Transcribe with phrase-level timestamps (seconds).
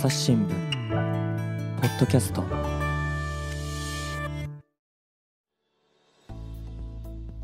[0.00, 0.48] 朝日新聞
[1.80, 2.44] ポッドキャスト。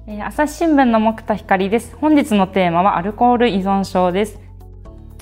[0.06, 1.96] えー朝日新聞の木田光です。
[1.96, 4.38] 本日のテーマはアルコール依存症です。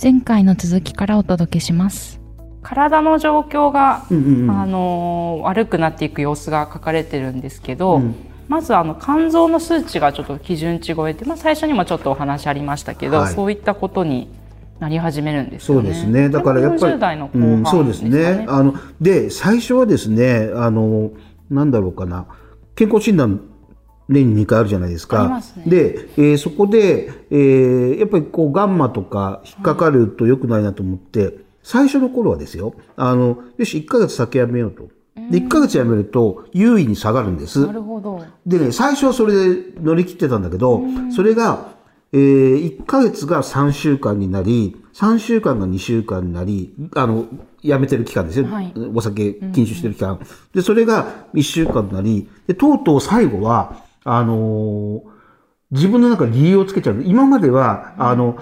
[0.01, 2.21] 前回の続きからお届けします。
[2.61, 4.51] 体の状況が、うんうんうん。
[4.51, 8.15] あのー悪くなっていく様子が書かれてるんですけど、うん。
[8.47, 13.35] まずあの肝臓の数値がちょっと基準値超えて、まあ、最初にもちょっとお話ありましたけど、はい。
[13.35, 14.29] そういったことに
[14.83, 15.83] なり始めるんですよね。
[15.83, 16.29] そうですね。
[16.29, 18.45] だからやっぱり、40代の後うん、そうですね。
[18.49, 21.13] あので最初はですね、あの
[21.51, 22.27] なんだろうかな、
[22.75, 23.41] 健康診断
[24.09, 25.41] 年に2回あるじゃないですか。
[25.57, 32.75] ねで、えーそこで、えーやっぱりこうガンマとか引っかかると良くないなと思って、最初の頃はですよ。
[32.97, 34.89] あのよし1ヶ月酒やめようと。
[35.31, 37.65] で1ヶ月やめると優位に下がるんです。
[37.65, 38.25] なるほど。
[38.47, 40.83] でね、最初はそれで乗り切ってたんだけど、
[41.15, 41.72] それが、
[42.13, 47.27] えー、1ヶ月が3週間になり、3週間が2週間になり、あの、
[47.63, 48.47] やめてる期間ですよ。
[48.47, 50.21] はいお酒禁酒してる期間。
[50.55, 55.13] で、それが1週間になり、で、とうとう最後は、あのー
[55.73, 57.03] 自分の中で理由をつけちゃう。
[57.03, 58.37] 今までは、あの、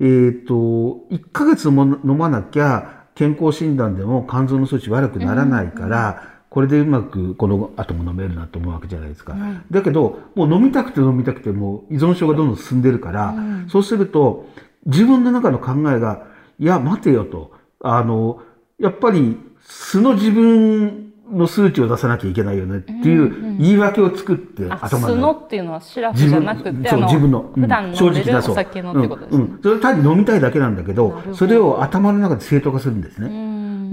[0.00, 9.34] えっ、と、1ヶ月も飲まなきゃ、健康診断でも肝臓の数値悪くならないから、これでうまくこの後も飲めるなと思うわけじゃないですか。
[9.72, 13.34] だけど、もう飲みたくて飲みたくてもう依存症がどんどん進んでるから、
[13.66, 14.46] そうすると、
[14.86, 16.28] 自分の中の考えが、
[16.60, 17.50] いや、待てよと。
[17.80, 18.40] あの、
[18.78, 27.00] やっぱり素の自分の数値を出さなきゃいけないよねっていう言い訳を作ってあ、頭の中素のっていうのはシラフじゃなくて、そう。
[27.00, 29.44] 自分の、うん普段飲んでるお酒のってことですね。
[29.44, 29.54] うん。
[29.54, 29.60] うん。
[29.60, 31.34] それ単に飲みたいだけなんだけどど。
[31.34, 33.26] それを頭の中で正当化するんですね。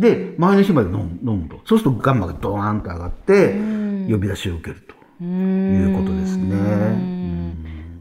[0.02, 1.62] うんで前の日まで飲む飲むと。
[1.66, 3.54] そうするとガンマがドーンと上がって
[4.10, 5.02] 呼び出しを受けると。
[5.24, 7.12] いうことですね。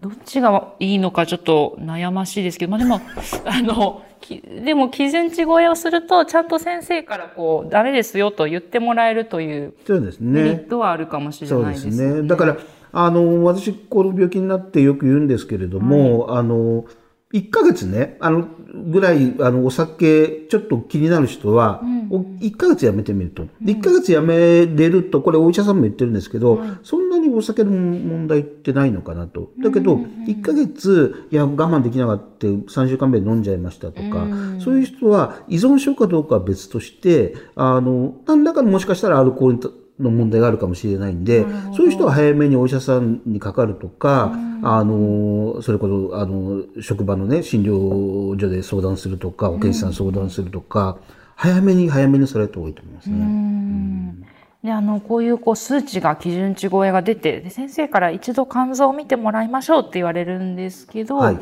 [0.01, 3.01] どっちがいいのかちょっと悩ましいですけど、まあでも、
[3.45, 12.27] あの、きでも基準値超えをすると、ちゃんと先生からこう、ダメですよと言ってもらえるというそうですメリねットはあるかもしれそうでないですすね。
[12.27, 12.57] だから、
[12.93, 16.87] あの、私、この病気になってよく言うんですけれども、あの、
[17.33, 18.49] 1ヶ月ね、あの、
[18.91, 21.81] ぐらい、あの、お酒、ちょっと気になる人は、
[22.11, 23.47] お1ヶ月やめてみると。
[23.61, 29.51] で、1ヶ月やめれると、これお医者さんも言ってるんですけど、そんなにお酒の問題ってないのかなと。
[29.63, 29.97] だけど、
[30.27, 34.27] 1ヶ月、いや、我慢できなかった、3週間目で飲んじゃいましたとか、
[34.59, 39.61] そういう人は依存症かどうかは別として、あの、何らかのもしかしたらアルコールに
[40.01, 41.45] の問題があるかもしれないんで、
[41.77, 50.99] そういう人は早めにお医者さんにかかるとか、あの、それこそ、あの、職場のね、診療所で相談するとか、保健師さんに相談するとか、
[51.37, 54.15] 早めに早めにされた方がいいと思いますね。
[54.63, 61.39] で、あの、こういうこう数値が基準値超えが出て、で先生から一度肝臓を見てもらいましょうって言われるんですけど、はい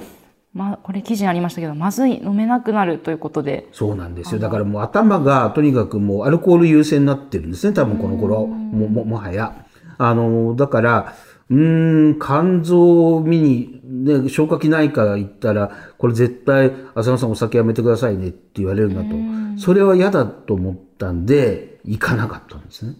[0.54, 4.40] まあ、これ記事にありましたけど、まずい、飲めなくなるということで、そうなんですよ。
[4.40, 7.74] だからもう頭がとにかくもうアルコール優先になってるんですね。
[7.74, 8.46] 多分この頃。
[8.46, 9.66] も、も、もはや。
[9.98, 11.14] あの、だから、
[11.50, 19.60] うーん、肝臓を見に、ね、消化器内科行ったら、これ絶対、浅野さんお酒やめてくださいねって言われるんだと。
[19.60, 22.96] それは嫌だと思ったんで、行かなかったんですね。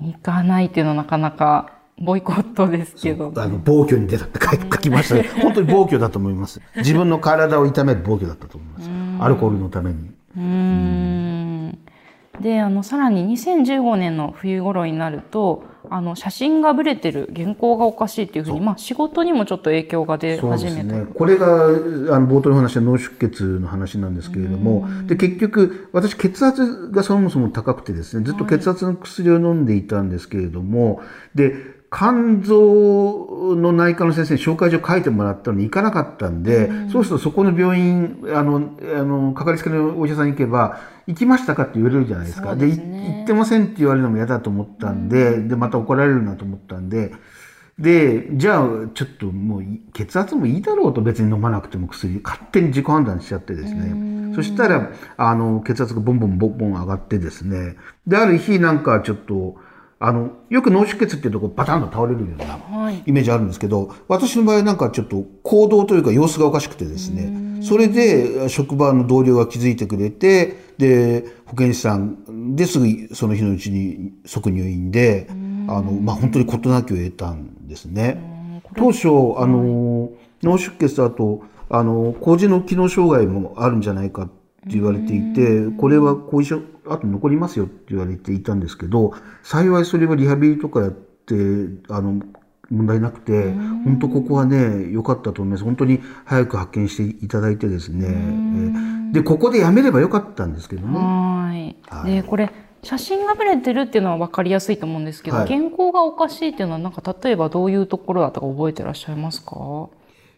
[0.00, 3.32] 行かないっていうのはなかなかボイコットですけど。
[3.36, 5.28] あの、暴挙に出た って書きましたね。
[5.42, 6.60] 本当に暴挙だと思います。
[6.76, 8.90] 自分の体を痛める暴挙だったと思います。
[9.24, 10.10] アルコールのために。
[10.36, 11.78] うーん
[12.40, 21.06] であのさらに2015年の冬頃になるとあの写真がぶれてる原稿がおかしいっていうふうに、まあ、仕事にもちょっと影響が出そうで始めた、すね。
[21.14, 21.68] これが、あ
[22.18, 31.02] の、冒頭の話は脳出血の話なんですけれども、で、結局、私、血圧がそもそも高くてですね、ずっと血圧の薬を飲んでいたんですけれども、
[31.36, 31.54] で、
[31.92, 42.56] 肝臓の内科の先生に紹介状書いてもらったのに行かなかったんで、そうするとそこの病院、あの、あの、かかりつけのお医者さんに行けば、行きましたかって言われるじゃないですか。
[42.56, 47.12] で、ね行ってませんって言われるのも嫌だと思ったんで、で、また怒られるなと思ったんで、
[47.78, 54.34] で、じゃあ、ちょっともうい、血圧もいいだろうと別に飲まなくても薬、勝手に自己判断しちゃってですね。
[54.34, 57.76] そしたら、あの、血圧がボンボンボンボン上がってですね。
[58.06, 59.56] で、ある日なんかちょっと、
[59.98, 63.02] あの、よく脳出血っていうとこバタンと倒れるようなはい。
[63.06, 75.32] イメージあるんですけど、私の場合なんかちょっと行動というか様子がおかしくてですね、それで職場の同僚が気づいてくれて、で、保健師さんですぐその日のうちに即入院で、あ
[75.80, 78.60] の、まあ、本当に事なきを得たんですね。
[78.76, 79.08] 当初、
[79.38, 80.10] あの、
[80.42, 91.34] 脳出血だと、あの、麹の機能障害もあるんじゃないかって言われていて、これは後遺症、あと残りますよって言われていたんですけど、幸いそれはリハビリとかやって、
[91.88, 92.20] あの、
[92.68, 93.52] 問題なくて、
[93.84, 95.64] 本当ここはね、良かったと思います。
[95.64, 98.08] 本当に早く発見していただいてですね、
[99.10, 100.98] えで、ここでやめればよかったんですけどね。
[100.98, 101.76] はい。
[101.88, 102.12] はい。
[102.12, 102.50] で、これ、
[102.82, 105.48] 写真がブレてるっていうのは分かりやすいと思うんですけど、はい。
[105.48, 109.88] 原稿がおかしいっていうのは、なんか例えばどういうところだとか覚えてらっしゃいますか？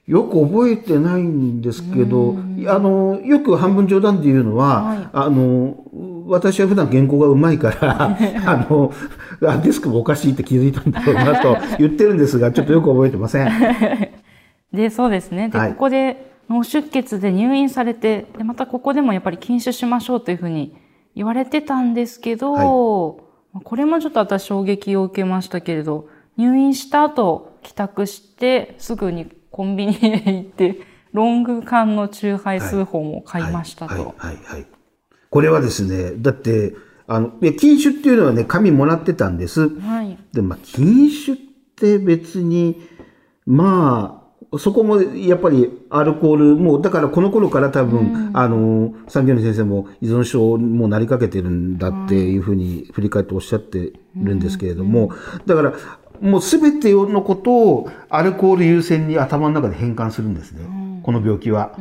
[0.08, 2.34] よく覚えてないんですけど、
[2.66, 5.76] あの、よく半分冗談で言うのは、はいあの、
[6.26, 8.16] 私は普段原稿がうまいから、
[8.46, 8.90] あの、
[9.46, 13.50] あデスクがおかしいって気づいたんだろうなと言ってるんですが、 ちょっとよく覚えてません。
[14.72, 15.50] で、そうですね。
[15.50, 20.74] で、はいここで脳出血で入院されて、で、またここでもやっぱり禁酒しましょうというふうに
[21.14, 23.18] 言われてたんですけど、
[23.52, 26.08] まあこれもちょっと私衝撃を受けましたけれど、
[26.38, 29.26] 入院した後、帰宅して、すぐに
[29.58, 30.76] コンビニへ行って、
[31.12, 33.94] ロング缶のチューハイ数本を買いましたと。
[33.94, 34.44] はい、はい、はい。
[34.44, 34.66] はい
[35.30, 36.74] これはですね、だって、
[37.06, 39.68] あの、禁酒っていうのはね、紙もらってたんです。
[39.78, 40.16] はい。
[40.32, 41.36] で、まあ、禁酒っ
[41.76, 42.80] て別に、
[43.44, 44.22] ま
[44.52, 55.10] あ、そこもやっぱりアルコール、もうだからこの頃から多分、あの、産業の先生も依存症もなりかけてるんだっていうふうに振り返っておっしゃってるんですけれども、
[55.44, 55.74] だから、
[56.20, 60.60] もうすべてのことをアルコール優先に頭の中で変換するんですね。
[61.02, 61.72] この病気は。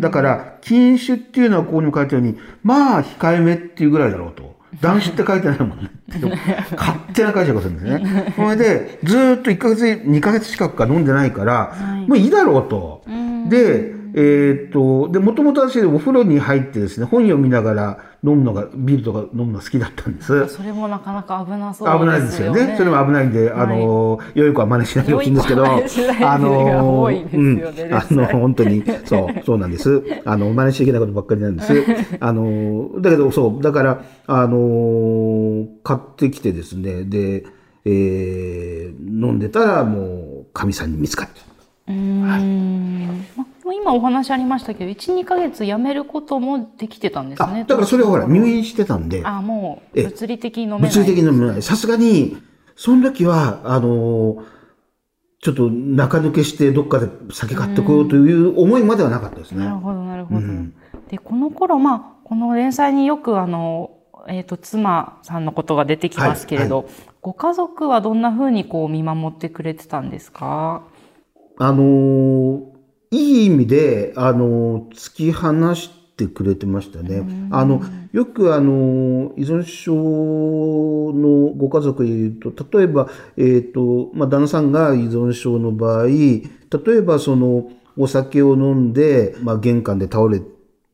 [0.00, 4.54] だから、禁酒っていうのはここにも書いたように、まあ、控えめっていうぐらいだろうと。
[4.80, 5.90] 断酒って書いてないもんね。
[6.76, 8.34] 勝手な解釈をするんですね。
[8.36, 11.74] それで、ずーっと1ヶ月、2ヶ月近くか飲んでないから、
[12.08, 13.02] もういいだろうと。
[13.48, 20.48] で、えーっと、で、もともと私お風呂に入ってですね、本読みながら飲むのが、ビールとか飲むの好きだったんです。
[20.48, 22.76] それもなかなか危なそう危ないですよね。
[22.78, 27.62] それも危ないんで、あの、良い子は真似しないでほしいんですけど、あの、うん
[27.92, 30.04] あの、本当に、そう、そうなんです。
[30.24, 31.72] あの、真似しちゃいけないことばっかりなんです。
[32.20, 37.44] あの、だけど、そう、だから、あの、買ってきてですね、で、
[37.84, 41.92] えー飲んでたら、もう、神さんに見つかった。
[41.92, 43.24] うーん。
[43.36, 47.64] ま今お話ありましたけど、1、2ヶ月辞めることもできてたんですあ、ね。
[47.66, 50.88] だからそれはほら、入院してたんで、あ、もう、え物理的に飲めない。
[50.90, 51.62] 物理的に飲めない。
[51.62, 52.36] さすがに、
[52.76, 54.44] その時は、あの、
[55.40, 59.76] ちょっと中抜けしてどっかで酒買ってこようという思いまではなかったですねなる。
[59.76, 60.40] ほど、なるほど。
[60.40, 60.74] うん
[61.08, 63.90] で、この頃、まあ、この連載によく、あの、
[64.26, 66.88] えっ、と、妻さんのことが出てきますけれど、
[67.20, 70.82] ご家族はどんな風にこう見守ってくれてたんですか？
[71.58, 72.73] あの、
[73.14, 77.24] いい意味で、あの、突き放してくれてましたね。
[77.50, 77.80] あの、
[78.12, 86.42] よくあの、依存症のご家族で言うと、例えば、えっ、と、まあ、旦那さんが依存症の場合、例
[86.96, 90.42] えばその、お酒を飲んで、まあ、玄関で倒れ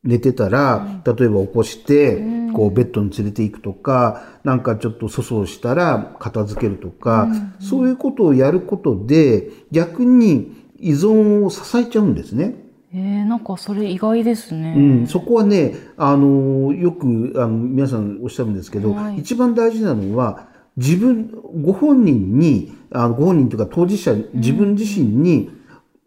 [0.03, 2.21] 寝てたら、例えば起こして、
[2.53, 7.27] こうベッドに連れて行くとか、なんかちょっと粗相したら片付けるとか、
[7.59, 12.55] そういうことをやることで、逆に依存を支えちゃうんですね。
[12.93, 14.73] えー、なんかそれ意外ですね。
[14.75, 21.31] うん、そこはね、あの、よく、あの、皆さんおっしゃるんですけど、はい一番大事なのは、自分、
[21.61, 25.51] ご本人に、あのご本人というか当事者、自分自身に、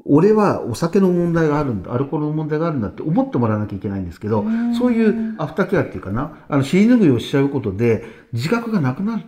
[0.06, 4.44] 俺はお酒の問題があるんだ、アルコールの問題があるんだって思ってもらわなきゃいけないんですけど、
[4.78, 9.22] そういうアフターケアっていうかな、あの、尻拭いをしちゃうことで、自覚がなくなっ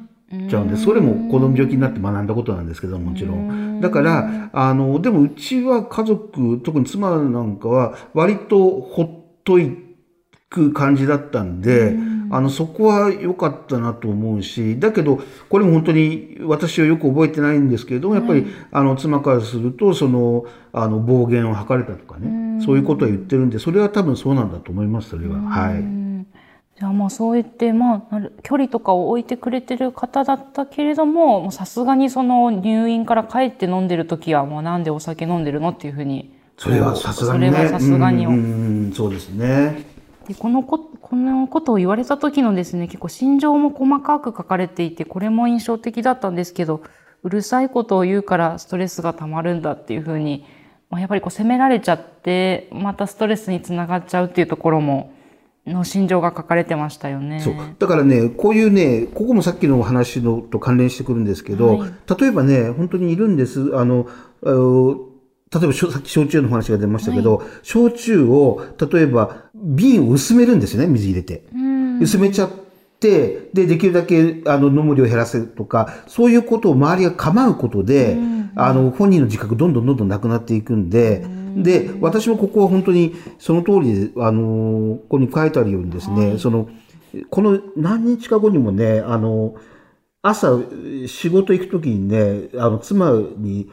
[0.48, 3.80] ちゃうんで、それもこの病気になって学んだことなんですけど、もちろん。
[3.80, 9.76] だから、あの、でもうちは家族、特に妻なんかは、割とほっとい
[10.50, 11.96] く感じだったんで、
[12.30, 25.38] あの、そこは良かったなと思うし、だけど、これも本当に私はよく覚えてないんですけれども、やっぱり、あの、妻からすると、その、あの、暴言を吐かれたとかね、そういうことを言ってるんで、それは多分そうなんだと思います、それは。
[25.40, 26.05] はい。
[26.78, 36.34] じゃあまあそう言って、まあ、距離とかを置いてくれてる方だったけれども、もうさすがにその入院から帰って飲んでる時は、もうなんでお酒飲んでるのっていうふうに。
[36.58, 37.50] それはさすがにね。
[37.52, 38.26] それはさすがに。
[38.26, 38.36] うんう
[38.88, 39.96] ん、そうですね。
[40.28, 46.82] でこのここのことを言われた時のですね結構心情も細かく書かれていてこれも印象的だったんですけど
[47.22, 50.44] うるさいことを言うからストレスがたまるんだっていうふうに、
[50.90, 55.12] まあ、やっぱりこう責められちゃってまたストレスにつながっちゃうっていうところも
[55.66, 57.40] の心情が書かれてましたよね。
[57.40, 57.54] そう。
[57.78, 63.76] だからね、こういうね、ここもさっきのお話のと関連してくるんですけど、はい例えばね、本当にいるんです。
[63.76, 64.06] あの、
[64.44, 64.96] あの
[65.52, 71.44] 例えばしょさっき焼酎の話が出ましたけど、焼酎を、例えば瓶を薄めるんですよね、水入れて。
[72.00, 72.50] 薄めちゃっ
[73.00, 78.18] て、で、できるだけあの飲む量を減らせるとか、そういうことを周りが構うことで、
[78.56, 81.24] あの、本人の自覚どんどんどんどんなくなっていくんで、
[81.56, 86.68] で、私もここは本当にその通りで、あの、ここに書いてあるようにですね、その、
[87.30, 89.54] この何日か後にもね、あの、
[90.22, 90.58] 朝
[91.06, 93.70] 仕事行くときにね、あの、妻に、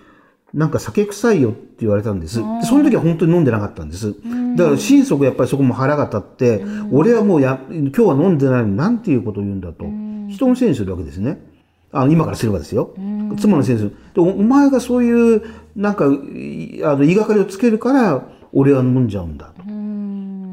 [0.54, 2.38] なんか酒臭いよって言われたんです。
[2.38, 4.14] でその時は本当に飲んでなかったんです。
[4.56, 9.86] だから心底やっぱりそこも腹が立って、俺はもうや、今日は飲んでないのになんていうことを言うんだと。
[10.30, 11.53] 人のせいにするわけですね。
[11.94, 12.94] あの今からすればですよ。
[13.38, 13.96] 妻のせいにする。
[14.16, 15.44] でおお前がそういう、
[15.76, 19.64] なんか、いあの言いがかりをつけるから、俺は飲んじゃうんだと。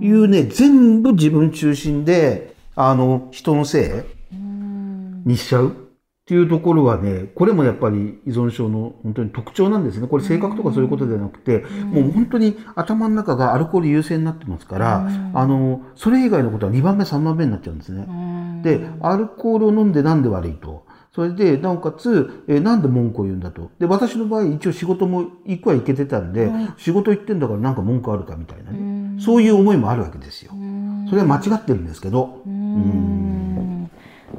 [0.04, 4.36] いうね、全部自分中心で、あの、人のせい
[5.28, 5.72] にしちゃうっ
[6.26, 10.06] ていうところはね、これもやっぱり依存症の本当に特徴なんですね。
[10.06, 18.06] これ性格とかそういうことではなくて、もう本当に頭の中がアルコール優先になってますから、あの、それ以外のことは2番目、3番目になっちゃうんですね。
[18.62, 20.84] で、アルコールを飲んでなんで悪いと？
[21.12, 23.70] それで、なおかつ、えーなんで文句を言うんだと。
[23.80, 29.20] で、私の場合、一応仕事も一個は行けてたんで、仕事行ってんだからなんか文句あるかみたいなね。
[29.20, 30.52] そういう思いもあるわけですよ。
[31.08, 32.42] それは間違ってるんですけど。
[32.46, 33.90] うん。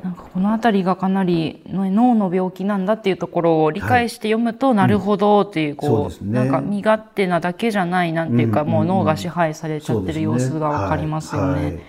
[0.01, 6.31] なんかこの辺りがかなりの脳の病気なんだっていうところを理解して読むと、なるほどっていう、こう、ね。
[6.31, 8.69] なんか身勝手なだけじゃない、なんていうか、うん。
[8.69, 11.79] もう脳が支配されちゃってる様子がわかりますよね。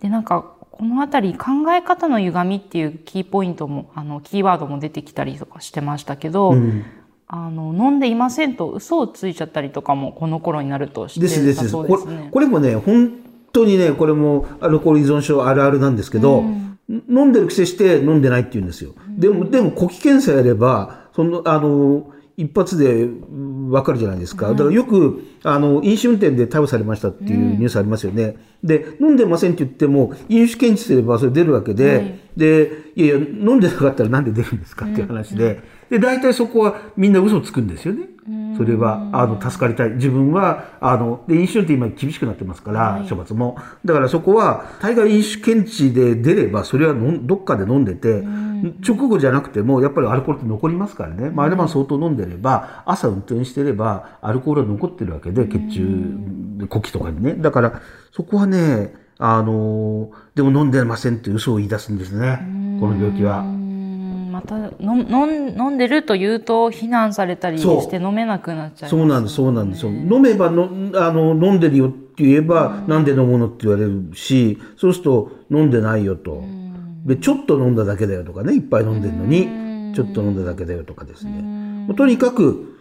[0.00, 0.44] で、なんか、
[0.82, 6.84] この辺り考え方の歪みっていうキーポイントも、あの、キーワードも出てきたりとかしてましたけど、うん
[7.28, 11.60] あの、飲んでいませんと嘘をついちゃったりとかも、この頃になるとしてですですです。
[11.66, 12.28] たそうこれですね。
[12.32, 13.12] これもね、本
[13.52, 16.42] 当にね、これもアルコール依存症あるあるなんですけど、
[16.88, 18.92] 飲んでる癖して飲んでないって言うんですよ。
[19.08, 22.10] でも、でも呼気検査やれば、その、あの、
[22.42, 24.48] 一発でうんわかるじゃないですか。
[24.48, 28.36] だからよく、あの、飲酒運転で逮捕されましたっていうニュースありますよね。
[28.62, 38.08] で、飲んでませんって言っても、飲酒検知すればそれ出るわけで、はいで、いやいや、飲んでなかったらなんで出るんですかっていう話で、で、大体そこはみんな嘘つくんですよね。
[38.56, 39.90] それは、あの、助かりたい。
[39.92, 43.56] 自分は、あの、で、飲酒運転今厳しくなってますから、処罰も。
[43.84, 48.22] だからそこは、大概飲酒検知で出れば、それは飲んどっかで飲んでて、
[48.86, 51.30] 直後じゃなくても、やっぱりアルコールって残りますからね。
[51.30, 57.34] まあ、あれば相当飲んでれば、朝運転してれば、アルコールは残ってるわけで、血中、呼気とかにね。
[57.34, 57.80] だから、
[58.12, 62.38] そこはね、あの、でも飲んでませんって嘘を言い出すんですね。
[62.78, 63.71] この病気は。
[64.32, 69.90] うんまた飲飲ん飲んでると言うと非難されたりして飲めなくなっちゃいますそうなんです、そうなんですよ。
[69.90, 76.42] 飲めばの、あの、飲んでるよって言えば、なんで飲むのって言われるし、そうすると、飲んでないよと。
[77.04, 81.86] で、ちょっと飲んだだけだよとかね、いっぱい飲んでるのに、ちょっと飲んだだけだよとかですね。
[81.96, 82.78] とにかく、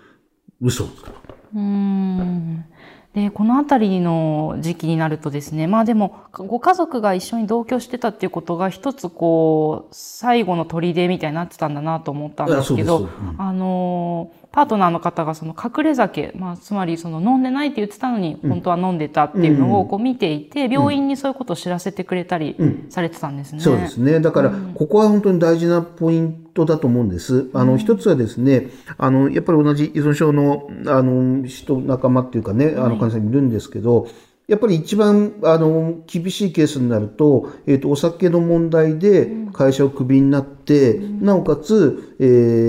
[0.61, 1.15] 嘘をつくと。
[1.55, 2.65] うん
[3.13, 13.35] でこの辺りの時期になるとですねまあでもご家族が一緒に同居してたっていうことが一つこう最後の砦みたいになってたんだなと思ったんですけどうん。
[13.37, 22.57] あのパートナーの方がその隠れ酒、まあ、つまりその飲んでないって言ってたのに本当は飲んでたっていうのをこう見ていて、病院にそういうことを知らせてくれたり
[22.89, 23.61] されてたんですね。
[23.61, 24.19] そうですね。
[24.19, 27.49] だから、ここは本当に大事なポイントだと思うんです。
[27.53, 28.67] あの、一つはですね、
[28.97, 34.07] あの、やっぱり同じ依存症の、あの、人、仲間っていうかね、あの、患者さんいるんですけど、
[34.51, 42.25] やっぱり一番、あの、厳しいケースになると、えっ、と、お酒の問題で会社をクビになって、なおかつ、え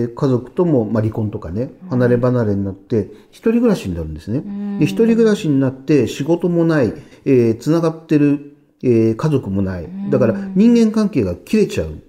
[0.08, 4.44] ー家族とも、まあ、離婚とかね、離れ離れになって、一人暮らしになるんですね。
[4.78, 9.88] で、一人暮らしになって、仕事もない、えー、繋がってる、えー家族もない。
[10.08, 12.00] だから人間関係が切れちゃう。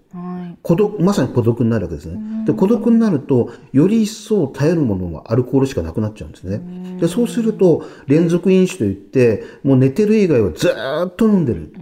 [0.64, 2.46] はい孤独、まさに孤独になるわけですね。
[2.46, 6.62] で、孤独になると、より一層頼るものはアルコールしかなくなっちゃうんですね。
[7.02, 11.74] で、そうすると、連続飲酒といって、もう寝てる以外はずーっと飲んでる。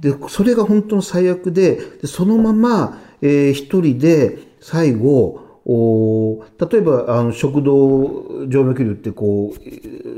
[0.00, 9.68] で、それが本当の最悪で、でそのまま、えー一人で最後、お例えば、あの、食道静脈瘤ってこう、え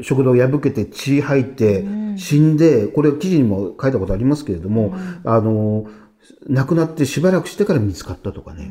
[0.00, 1.84] ー食道を破けて血吐いて
[2.16, 5.86] 死んで、これ記事にも書いたことありますけれども、あの、
[6.48, 8.70] 亡くなってしばらくしてから見つかったとかね。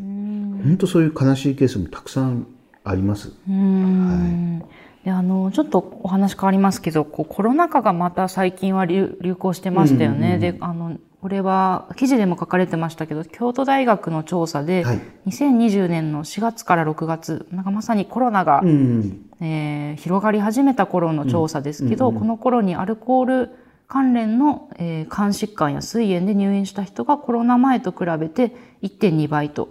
[0.63, 2.48] 本当そういう悲しいケースもたくさん
[2.83, 3.33] あります。
[3.48, 4.63] うん
[5.03, 10.38] であのちょっとお話変わりますけどこうコロナ禍がまた最近は流流行してましたよね。
[10.38, 19.29] であのこれは記事でも書かれてましたけど京都大学の調査で、はい2020年の4月から6月なんかまさにコロナが、うん。
[19.41, 23.50] えー広がり始めた頃の調査ですけど、この頃にアルコール
[23.88, 29.70] 関連の、えー肝疾患や膵炎で入院した人がコロナ前と比べて1.2倍と、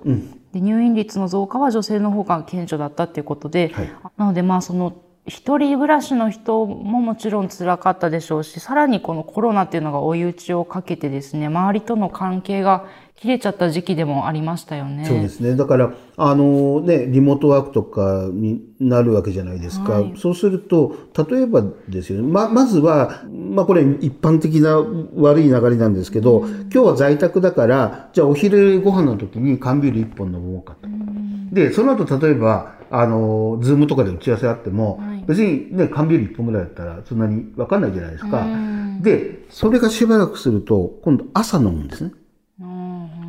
[0.53, 3.93] で入院率の増加は女性の方が顕著だったっていうことで、はい。
[4.17, 4.95] なのでまあその
[5.27, 12.87] 一人暮らしの人ももちろん辛かったでしょうしさらにこのコロナっていうのが追い打ちをかけてですね周りとの関係が
[13.23, 15.05] 切れちゃった時期でもありましたよね。
[15.05, 15.55] そうですね。
[15.55, 19.93] だから、あのね、リモートワークとかになるわけじゃないですか。
[19.93, 20.97] はいそうすると、
[21.31, 22.27] 例えばですよね。
[22.27, 24.77] ま、まずは、まあこれ一般的な
[25.15, 30.89] 悪い流れなんですけど、今日は在宅だから、じゃあお昼ご飯の時に缶ビール一本飲もうかと。
[31.53, 38.41] で、その後例えば、あの、ズームとかで打ち合わせあっても、別にね、缶ビール1本ぐらいだったらそんなにわかんないじゃないですか。
[38.41, 42.13] うんで、それがしばらくすると、今度朝飲むんですね。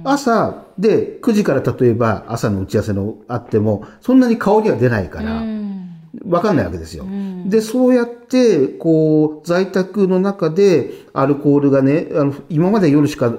[0.06, 5.64] うん朝で9時から例えば朝の打ち合わせのあっても、そんなに香りは出ないから、うん。
[6.28, 7.06] わかんないわけですよ。
[7.06, 7.50] ん。
[7.50, 13.34] で、そうやって、こう、在宅の中でアルコールがね、あの、今まで夜しか、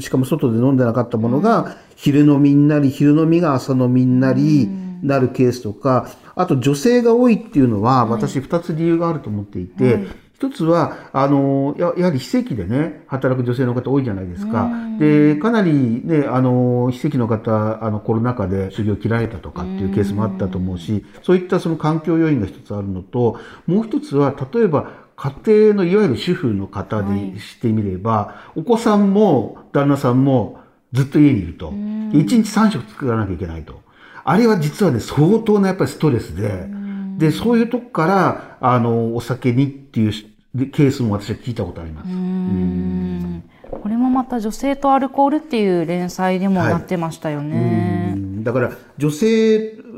[0.00, 4.68] しかも外で飲んでなかったものが、昼飲みになり、昼飲みが朝飲みになり、
[5.02, 10.06] なるケースとか、あと女性が多いっていうのは、私二つ理由があると思っていて、
[10.38, 14.68] 一つは、あの、ややはり非正規でね、働く女性の方多いじゃないですか。
[14.98, 30.60] で、かなりね、あの、非正規の方、あの、コロナ禍で就業切られたとかっていうケースもあったと思うし、そういったその環境要因が一つあるのと、もう一つは、例えば、家庭のいわゆる主婦の方でしてみれば、お子さんも旦那さんも
[30.92, 31.72] ずっと家にいると。
[32.12, 33.80] 一日三食作らなきゃいけないと。
[34.22, 36.66] あれは実はね、相当なやっぱりストレスで、
[37.18, 40.12] で、そういうとこから、あの、お酒にっていう
[40.70, 42.08] ケースも私は聞いたことあります。
[42.08, 43.42] うん。
[43.70, 48.14] これもまた女性とアルコールっていう連載でもはいなってましたよね。
[48.14, 48.44] うん。
[48.44, 49.96] だから、女性、うん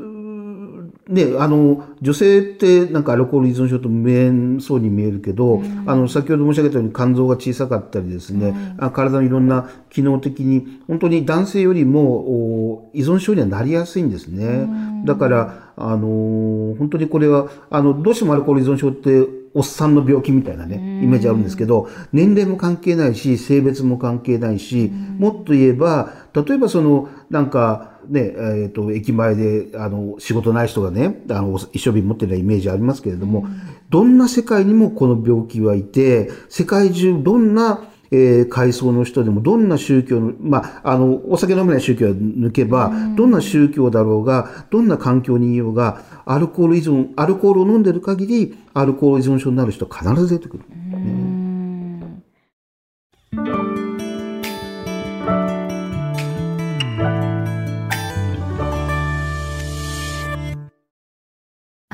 [1.09, 14.69] ね、あの、女性ってなんかアルコール依存症と無縁そうに見えるけど、あの、先ほど申し上げたように肝臓が小さかったりですね、あ体のいろんな機能的に、本当に男性よりもお依存症にはなりやすいんですね。
[15.03, 28.33] だから、あの、本当にこれは、あの、どうしてもアルコール依存症って、おっさんの病気みたいなね、イメージあるんですけど、年齢も関係ないし、性別も関係ないし、もっと言えば、例えばその、なんか、ね、
[28.63, 33.47] えっ、と、駅前で、あの、仕事ない人がね、あの、一生瓶持ってるイメージありますけれども、
[33.89, 37.81] どんな世界にもこの病気はいて、世界中どんな、
[38.11, 50.63] えー階層の人でもどんな宗教の、まあ、あの、お酒飲めない宗教は抜けば、どんな宗教だろうが、どんな環境にいようが、アルコール依存、アルコールを飲んでる限り、アルコール依存症になる人は必ず出てくる。
[50.93, 51.29] うん。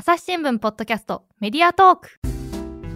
[0.07, 2.34] 朝日新聞ポッドキャストメディアトーク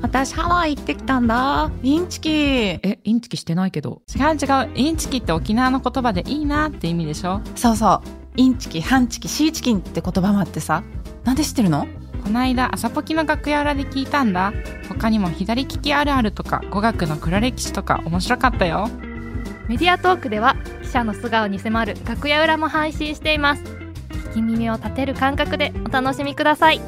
[0.02, 1.72] 私ハワイ行ってきたんだ。
[1.84, 2.30] インチキ。
[2.30, 4.02] え、インチキしてないけど。
[4.16, 4.70] 違う違う。
[4.76, 7.42] インチキって沖縄の言葉でいいなって意味でしょ？
[7.56, 8.02] そうそう。
[8.38, 10.84] インチキ、ハンチキ、シーチキンって言葉もあってさ。
[11.24, 11.88] なんで知ってるの？
[12.24, 14.54] こないだ朝ポキの楽屋裏で聞いたんだ。
[14.88, 18.90] 他にも左利きあるあるとか語学の黒歴史とか面白かったよ。
[19.68, 23.64] メディアトークでは記者の素顔に迫る楽屋裏も配信しています
[24.32, 26.82] 聞き耳を立てる感覚でお楽しみください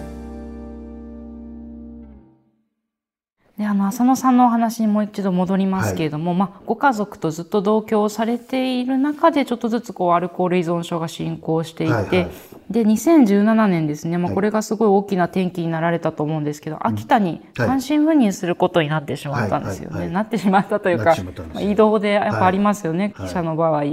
[3.62, 12.32] であの浅野さんのお話にもう一度戻りますけれども、まあ、ご家族とずっと同居をされている中でちょっとずつこうアルコール依存症が進行していて、はいはい。
[12.72, 14.36] で2017年ですね、まあ、はい。
[14.36, 19.96] これがすごい大きな転機になられたと思うんですけど、秋田に単身赴任することになってしまったんですよね。
[19.96, 20.00] はい。
[20.00, 20.06] はい。
[20.08, 20.14] はい。
[20.16, 21.16] なってしまったというか
[21.54, 23.28] まあ移動でやっぱありますよね、はい。
[23.28, 23.84] 記者の場合。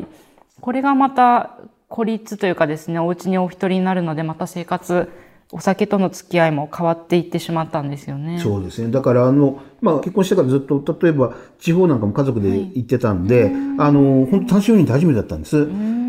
[0.62, 1.59] これがまた
[1.90, 5.11] 孤立というかですねお家にお一人になるのでまた生活
[5.50, 8.38] お酒との付き合いも変わっていってしまったんですよね。
[8.38, 8.90] そうですね。
[8.90, 15.66] だから、あの、まあ、結婚してからずっと、例えば、地方なんかも家族で行ってたんで、あの、本当単身赴任って初めてだったんです。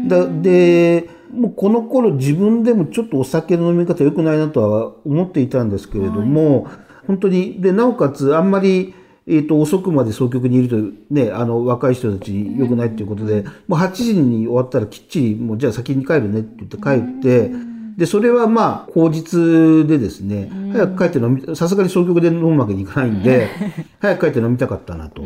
[0.08, 6.68] だで、もうこの頃自分でもちょっとお酒の飲み方良くないなとは思っていたんですけれども、
[7.08, 8.94] 本当に、で、なおかつ、あんまり、
[9.26, 17.52] えっ、と、遅くまで総局にいると、ね、あの、若い人たち良くないっていうことで、もう8時に終わったらきっちり、もうじゃあ先に帰るねって言って帰って、
[18.00, 23.50] で、それはまあ、口実でですね、早く帰って飲み、さすがに総局で飲むわけにいかないんで、
[24.00, 25.22] 早く帰って飲みたかったなと。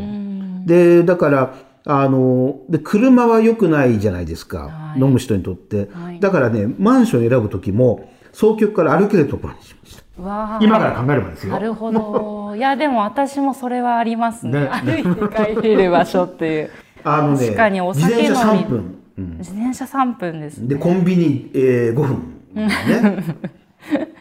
[0.66, 1.54] で、だから、
[1.86, 4.58] あの、で、車は良くないじゃないですか。
[4.58, 5.90] はい飲む人にとって。
[5.92, 10.04] はいだからね、マンション選ぶときも、総局から歩けるところにしました。
[10.62, 11.54] 今から考えればですよ。
[11.54, 12.54] なるほど。
[12.58, 14.62] いや、でも私もそれはありますね。
[14.62, 16.70] ね歩いて帰れる場所っていう。
[17.04, 18.78] あのね、確かにお酒飲み自転車3分。
[19.16, 20.68] うん自転車3分ですね。
[20.70, 22.33] で、コンビニ、えー、5分。
[22.54, 23.24] ね。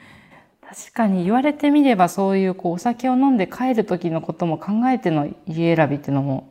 [0.68, 6.48] 確かに言われてみればそういうこうお酒を飲んで帰る時のことも考えての家選びっていうのも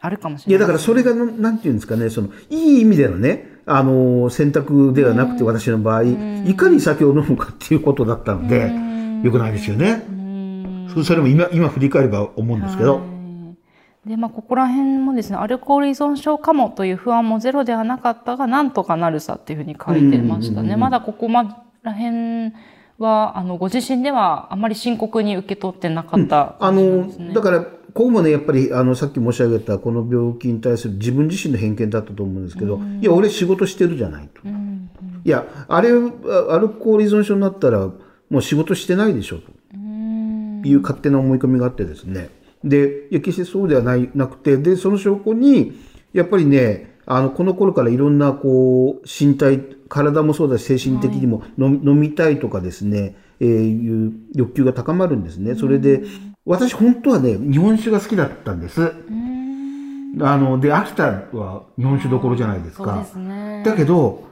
[0.00, 0.68] あるかもしいや、れない。
[0.68, 8.70] だからそれがの、なんていうんですかね、その、いい意味でのね、あの、選択ではなくて、私の場合、いかに酒を飲むかっていうことだったので、
[9.22, 10.02] よくないですよね。
[10.94, 13.13] そそれも今、今振り返れば思うんですけど。
[14.04, 20.76] はいで、まあ、ここら辺もですね、アルコール依存症かもという不安もゼロではなかったが、なんとかなるさっていうふうに書いてましたね。
[20.76, 22.52] まだここまら辺
[22.98, 34.40] は、あの、ご自身ではあまり深刻に受け取ってなかったあ感じなんのですね。、だから、ここもね、やっぱり、あの、さっき申し上げた、この病気に対する自分自身の偏見だったと思うんですけど、いや、俺仕事してるじゃないと。
[34.46, 37.88] いや、あれ、あアルコール依存症になったら、
[38.30, 39.52] もう仕事してないでしょと。
[40.66, 42.30] いう勝手な思い込みがあってですね。
[42.64, 45.72] で、いや、決してそうではない、なくて、で、その証拠に、
[46.12, 55.54] やっぱりね、あの、この頃からいろんな、こう、身体、体もそうだし、精神的にも飲み,、飲みたいとかですね、えーいう欲求が高まるんですね。
[55.54, 56.02] それで、
[56.46, 58.92] 私本当はね、日本酒が好きだったんです。
[60.20, 63.04] あの、で、秋田は日本酒どころじゃないですか。
[63.04, 63.62] すね。
[63.64, 64.24] だけど、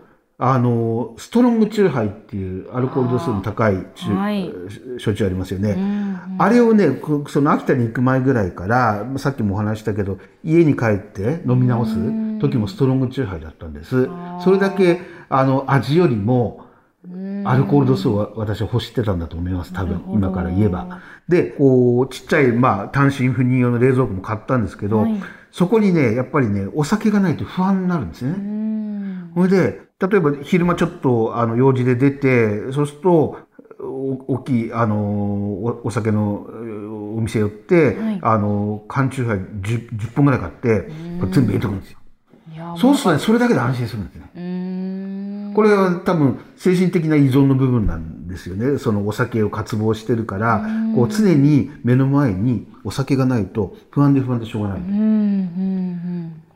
[0.44, 3.76] あの、ストロングチューハイっていうアルコール度数の高い
[4.16, 4.52] はい。
[4.98, 5.76] 焼酎ありますよね。
[6.36, 11.94] あれをね、こその秋田に行く前ぐらいから、さっきもお話ししたけど、家に帰って飲み直す
[12.40, 14.08] 時もストロングチューハイだったんです。
[14.42, 16.66] それだけ、あの、味よりも、
[17.44, 21.02] アルコール度数を私は欲してたんだと思います、多分、今から言えば。
[21.28, 25.06] で、こう、ちっちゃい、まあ、単身赴任用の冷蔵庫も買ったんですけど、
[25.52, 28.34] そこにね、やっぱりね、お酒がないと不安になるんですね。
[29.36, 33.38] それで、例えば昼間ちょっと、あの、用事で出て、そうすると、
[33.80, 41.98] お大きい、あの、おお酒のえーお店寄って、あの、缶チューハイ 10, 10本ぐらい買って、これ全部入れてくるんですよ。
[42.78, 45.52] そうするとね、それだけで安心するんですね。
[45.54, 48.78] これは多分精神的な依存の部分なんですよね。
[48.78, 54.80] そのお酒を渇望してるから、こう常に目の前にお酒がないと不安で不安でしょうがない。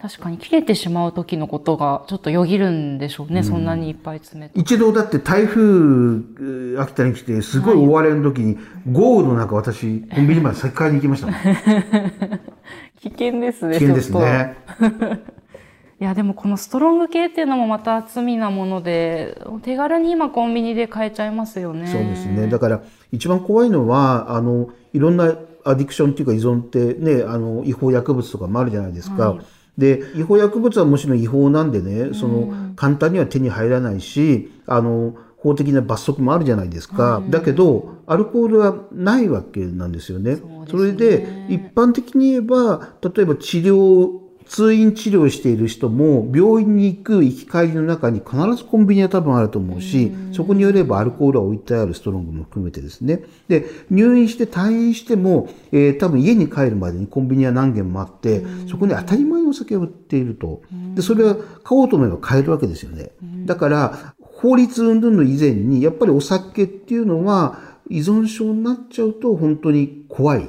[0.07, 4.59] うんうんうん確かに切れてしまう時のことがちょっとよぎるんでしょうね、そんなにいっぱい詰めて。
[4.59, 8.57] 一度だって台風、えー秋田に来て、すごい大荒れの時に、
[8.93, 11.35] 豪雨の中私、コンビニまで先買いに行きましたもん。
[13.01, 14.57] 危険ですね、危険ですね。
[15.99, 21.87] いや、でもこのストロング系っていうのもまた罪なもので、手軽に今コンビニで買えちゃいますよね。
[21.89, 22.47] そうですね。
[22.49, 29.37] だから、一番怖いのは、あの、いろんなアディクションっていうか依存ってね、あの、違法薬物とかもあるじゃないですか。
[29.79, 37.23] で、違法薬物はもちろん違法なんでね、その、簡単には手に入らないし、あの、法的な罰則もあるじゃないですか。
[37.31, 40.39] だけど、アルコールはないわけなんですよね。
[40.71, 53.23] それで、一般的に言えば、例えば治療、通院治療している人も病院に行く行き帰りの中に必ずコンビニは多分あると思うし、そこによればアルコールは置いてあるストロングも含めてですね。
[53.49, 60.63] で、入院して退院しても、えー多分家に帰るまでにコンビニは何軒もあって、そこに当たり前にお酒を売っていると。
[60.95, 63.11] で、それは買おうと思えば買えるわけですよね。
[63.47, 70.49] だから、法律云々の以前に、やっぱりお酒っていうのは依存症になっちゃうと本当に怖い。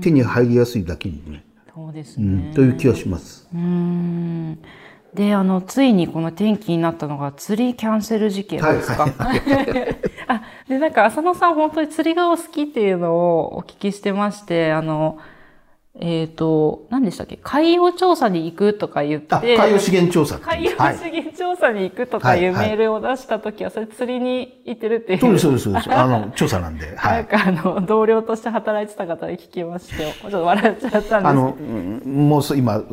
[0.00, 1.44] 手に入りやすいだけにね。
[1.74, 2.50] そうですうね。
[2.50, 3.48] ん、という気がします。
[3.52, 4.58] うーん
[5.14, 9.06] で、あの、ついにこの転機になったのが釣りキャンセル事件ですか？
[10.26, 15.18] あ、で、なんか浅野さん本当に釣りがお好きっていうのをお聞きしてまして、あの、
[16.00, 17.38] えっ、と、何でしたっけ？
[17.40, 25.20] 海洋調査に行くとか言って、あ、海洋資源調査海洋はい資源調査に行くとかいうメールを出したときは、それ釣りに行ってるっていう。
[25.20, 25.90] そうです、そうです、そうです。
[25.94, 26.96] あの、調査なんで。
[26.96, 27.24] はなんい。
[27.26, 32.86] かあの、同僚として働いてた方に聞きまして、ちょっと笑っちゃったんですけどあの、うんもうす今、う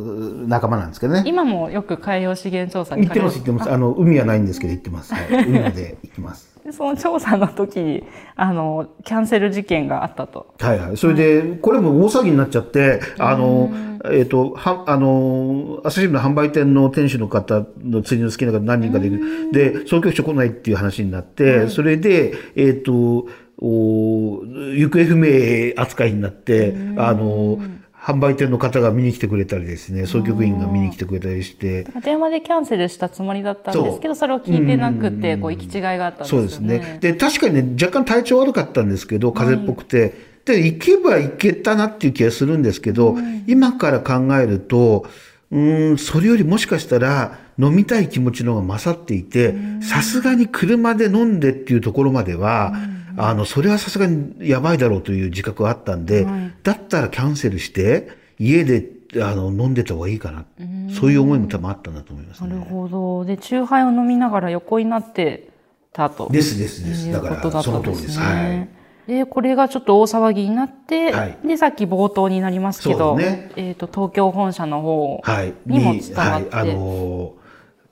[0.48, 1.24] 仲間なんですけどね。
[1.26, 3.72] 今もよく海洋資源調査に行ってます、行ってます。
[3.72, 5.16] あの、海はないんですけど行ってます。
[5.16, 5.46] はい。
[5.48, 6.51] 海まで行きます。
[6.64, 8.04] でその調査の時に、
[8.36, 10.54] あの、キャンセル事件があったと。
[10.60, 10.98] はいはい。
[10.98, 13.72] それで、これも大騒ぎになっちゃって、あの、
[14.12, 19.52] えっ、と、は、あの、朝日新聞の販売店の店主の方の釣りの好きな方何人かでいる。
[19.52, 24.44] で、総局長来ないっていう話になって、それで、えっ、と、お
[24.76, 27.60] 行方不明扱いになって、あの、
[28.02, 36.50] 販売店の方が見に来てくれたりですね、総局員が見に来てくれたりして、電話でキャンセルしたつもりだったんですけど、それを聞いてなくて、こう、行き違いがあったんですよね。
[36.50, 36.98] そうですね。
[37.00, 45.06] で、確かにね、若干体調悪かったんですけど、風邪っぽくて、で、行けば行けたなっていう気がするんですけど、今から考えると、
[45.52, 52.74] うーん、それよりもしかしたら、飲みたい気持ちの方が勝っていて、さすがに車で飲んでっていうところまでは、
[53.18, 56.26] あの、それはさすがにやばいだろうという自覚があったんで、
[56.64, 58.90] だったらキャンセルして、家で、
[59.22, 60.46] あの、飲んでた方がいいかな。
[60.94, 62.68] そういう思いも多分あったんだと思いますなるね。
[62.70, 63.26] ほど。
[63.26, 65.50] で、チューハイを飲みながら横になって
[65.94, 66.30] たと。
[66.30, 67.12] ですですです。
[67.12, 68.20] だから、その通りです。
[68.20, 68.70] はい。
[69.08, 75.54] で、これがちょっと大騒ぎになって、はいで、さっき冒頭になりますけど、ねえっ、と、東京本社の方はい。
[75.66, 77.41] にも伝わって、はい、あのー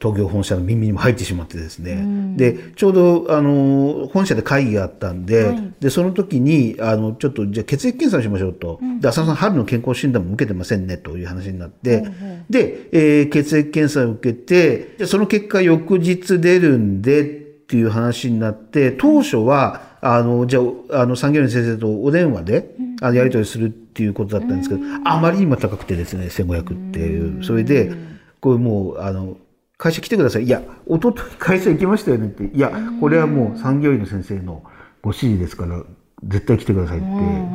[0.01, 2.35] 東京本社の耳にも入ってしまってですね。
[2.37, 8.79] で、ちょうど、あのー本社で会議があったんで、で、その時に、あの、ちょっと、じゃあ血液検査をしましょうと。
[9.01, 12.05] で、浅野さん、春の健康診断も受けてませんね、という話になって、
[12.49, 17.25] で、えー血液検査を受けて、でその結果、翌日出るんで、っ
[17.69, 27.43] ていう話になって、当初は、あの、じゃあ、あの、産業医の先生とお電話で、あの、やり取りするっていうことだったんですけど、あまりにも高くてですね、1500っていう。
[27.43, 27.91] それで、
[28.39, 29.37] これもう、あの、
[29.79, 30.43] 会社来てください。
[30.43, 32.43] いや、一昨日会社行きましたよねって。
[32.43, 34.61] いや、これはもう産業医の先生の
[35.01, 35.81] ご指示ですから、
[36.25, 37.07] 絶対来てくださいって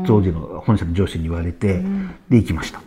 [0.07, 1.83] 当時の本社の上司に言われて、
[2.31, 2.81] で行きました。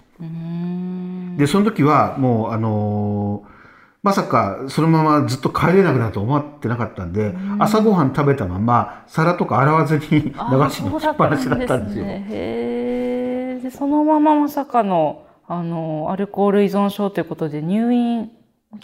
[1.38, 3.58] でその時はもうあのー
[4.04, 10.32] まさかそのままずっと帰れなくなると思ってなかったんで、朝ごはん食べたまま皿とか洗わずに流
[10.72, 12.06] しにしっぱなしだったんですよ。
[12.06, 13.62] ね、へえ。
[13.62, 18.32] でそのまままさかのあのアルコール依存症ということで入院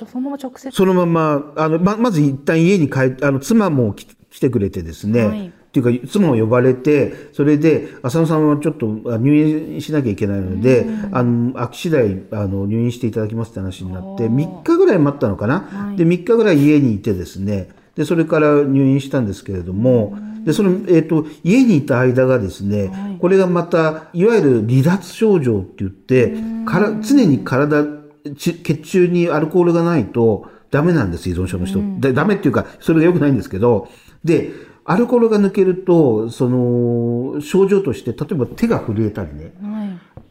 [0.07, 0.71] そのまま直接？
[0.71, 5.47] そのままあのままず一旦家に帰あの妻も来来てくれてですね、はい。
[5.47, 17.69] っていうか妻も呼ばれてそれで浅野さんはちょっとあ入院しなきゃいけないので、あの空き次第あの入院していただきますって話になって3日ぐらい待ったのかな、で3日ぐらい家にいてですね。
[17.95, 28.02] でそれから入院したんですけれども、でその、えー、と家にいた間がですね、これがまたいわゆる離脱症状って言って、から常に体ち
[28.35, 33.89] 血中にアルコールがないとダメなんです依存症の人、でダメっていうかそれが良くないんですけど
[34.23, 34.51] で
[34.85, 39.53] アルコールが抜けるとその症状として例えば手が震えたりね、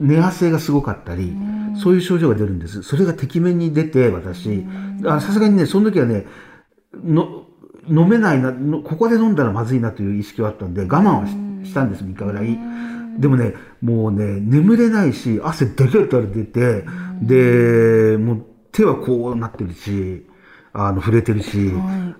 [0.00, 1.34] 寝汗がすごかったり、
[1.80, 2.82] そういう症状が出るんです。
[2.82, 4.64] それがてきめんに出て、私、
[5.06, 6.26] あさすがにね、その時はね、
[7.02, 7.44] の
[7.88, 12.58] 飲めないな、のここで飲んだらまずいなという意識はあったんで、我慢はししたんです、3日ぐらい。
[13.18, 16.84] でもね、もうね、眠れないし、汗だけだら出て、
[17.22, 20.26] で、もう手はこうなってるし、
[20.72, 21.72] あの、触れてるし、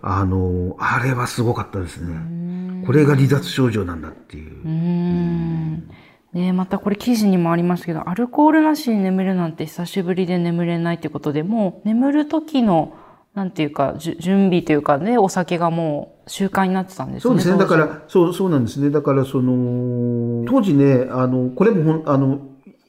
[0.02, 2.84] あの、あれはすごかったですね。
[2.86, 4.64] これが離脱症状なんだっていう。
[4.64, 5.88] うん
[6.32, 12.96] ねまたこれ記事にもありましたけどアルコールなしに眠るなんて久しぶりで眠れないってことでもう眠る時の
[13.34, 17.58] なんていうか準備というかねお酒がもう習慣になってたんですねそうですね。
[17.58, 18.90] だから、そう、そうなんですね。
[18.90, 22.40] だから、その、当時ね、あの、これもほん、あの、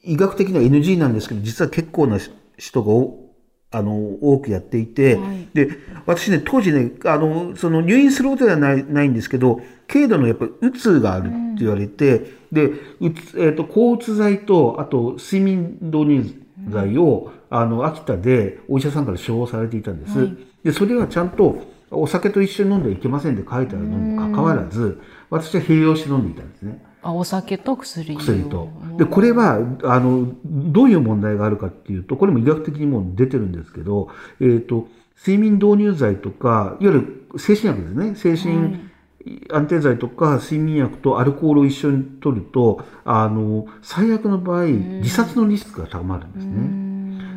[0.04, 2.18] 医学的には NG なんですけど、実は結構な
[2.56, 3.20] 人がお、
[3.70, 5.18] あの、多くやっていて、
[5.52, 5.70] で、
[6.06, 12.66] 私ね、当時ね、あの、その入院することではない、ないんですけど、軽度のやっぱりうつがあるって言われて、で、
[13.00, 20.30] うつ、えっ、と、抗うつ剤と、あと、睡眠導入剤を、あの、秋田でお医者さんから処方されていたんです。
[20.62, 26.82] で、それはちゃんと、お酒と一緒に飲んではいけませんって書いてあるのにもかかわらず、私は併用して飲んでいたんですね。
[27.04, 28.68] あお酒と薬を薬と。
[28.98, 34.08] で、これは、あの、どういう問題があるかっていうと、これも医学的にも出てるんですけど、
[34.40, 34.88] えっ、と、
[35.18, 38.36] 睡眠導入剤とか、いわゆる精神薬ですね。
[38.36, 38.80] 精神
[39.50, 46.84] 安定剤とか睡眠薬とアルコールを一緒に取ると、あの、最悪の場合、自殺のリスクが高まるんですね。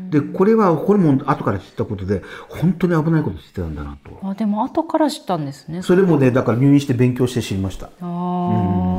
[0.10, 4.28] で、これは、これも後から知ったことで、本当に危ないことしてたんだなと。
[4.28, 7.90] あでも後から知ったんですねそれもね、だから入院して勉強して知りました。
[8.02, 8.97] あー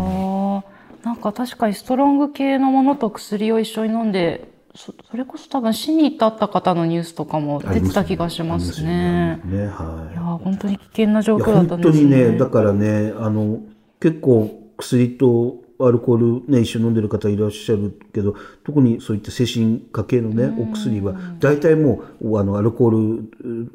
[1.09, 9.41] なんか確かにストロング系のものと薬を一緒に飲んでそそれこそ多分死に至った方のニュースとかも出てた気がしますね。
[9.43, 9.67] すよね。
[9.69, 12.11] はいいやー本当に危険な状況だった本んですね。
[12.11, 13.61] 当にね、だからね、あの、
[14.01, 23.23] 結構薬とアルコールね、一緒に飲んでる方いらっしゃるけど、特にそういった精神科系のね、お薬は、大体もう、あの、アルコー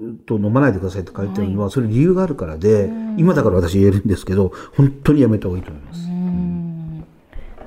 [0.06, 6.12] ルと飲まないでくださいって書いてあるのは、それ理由があるからで、今だから私言えるんですけど、本当にやめた方がいいと思います。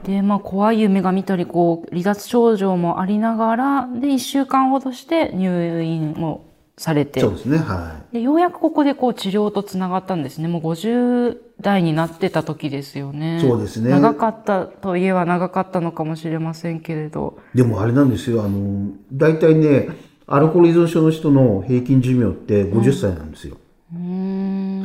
[0.06, 6.44] でまあ怖い夢が見たりこう離脱症状もありながらで1週間ほどして入院を
[6.78, 7.20] されて。
[7.20, 10.46] そうですね、はでようやくここでこう治療とつながったんですね。
[10.46, 13.40] もう50代になってた時ですよね。
[13.40, 13.90] そうですね。
[13.90, 17.38] 長かったといえば長かったのかもしれませんけれど。
[17.54, 17.56] い。
[17.56, 19.88] でもあれなんですよ、あの、大体ね、
[20.26, 23.56] アルコール依存症の人の平均寿命って50歳なんですよ。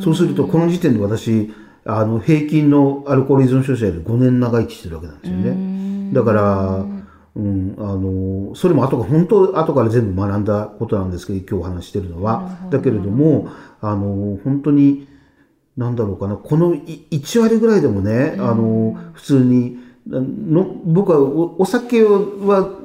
[0.02, 1.52] そうすると、この時点で私、
[1.84, 6.12] あの、平均のアルコール依存症者より5年長生きしてるわけなんですよね。
[6.12, 6.86] だから、
[7.34, 12.58] うん、あの、それも後から、本当後から全部学んだことなんですけど、今日お話ししてるのは。
[12.70, 13.48] だけれども、
[13.80, 15.08] あの、本当に、
[15.76, 22.81] なんだろうかな、このい1割ぐらいでもね、あの、普通に、の僕はおお酒は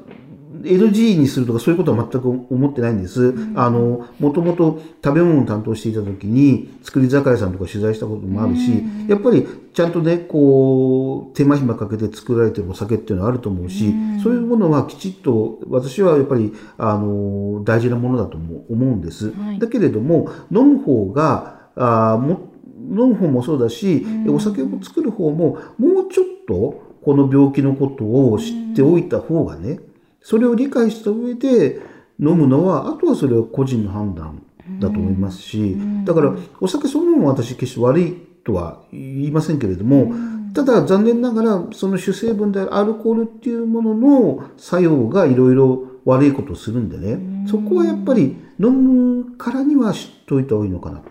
[0.63, 3.33] NG にするとかそういうことは全く思ってないんです。
[3.55, 13.93] あの、もともと食べ物を担当していた時に、作り酒屋さんとか取材したこともあるし、やっぱりちゃんとね、こう、手間暇かけて作られてるお酒っていうのはあると思うし、
[14.23, 19.31] そういうものはきちっと、私はやっぱり、あの、大事なものだとも思うんです。
[19.59, 22.49] だけれども、飲む方が、あーも
[22.89, 29.79] 飲む方もそうだし、お酒を作る方も、もうちょっと、この病気のことを知っておいた方がね、
[30.27, 31.79] それを理解した上で
[32.19, 34.43] 飲むのは、あとはそれは個人の判断
[34.77, 38.13] だと思いますし、だからお酒そのものは私決して悪い
[38.43, 40.13] とは言いませんけれども、
[40.53, 51.03] ただ残念ながらその主成分であるアルコールっていうものの作用がいろいろ悪いことをするんでね、そこはやっぱり飲むからには知っておいた方がいいのかなっ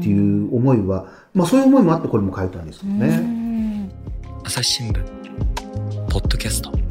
[0.00, 3.90] ていう思いは、まあそういう思いもあってこれも書いたんですけどね。
[4.44, 5.04] 朝日新聞
[6.08, 6.83] ポッドキャスト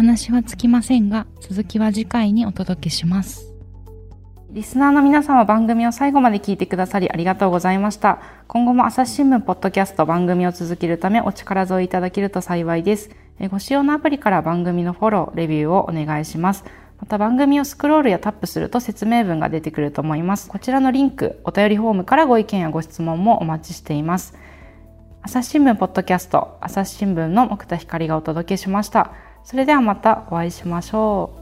[0.00, 3.52] 話はつきませんが、続きは次回にお届けします。
[4.50, 8.18] リスナーの皆様番組を最後まで聞いてくださりありがとうございました。
[8.48, 13.10] 今後も朝日新聞ポッドキャスト番組を続けるためお力添えいただけると幸いです。
[13.38, 16.64] えご使用のアプリから番組のフォロー、レビューをお願いします。
[16.98, 20.48] また番組をスクロールやタップすると説明文が出てくると思います。
[20.48, 24.34] こちらのリンク、お便りフォームからご意見やご質問もお待ちしています。
[25.20, 29.12] 朝日新聞ポッドキャスト、朝日新聞の木田光がお届けしました。
[29.44, 31.39] それではまたお会いしましょう。